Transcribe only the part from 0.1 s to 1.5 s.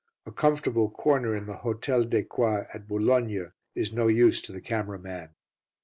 A comfortable corner in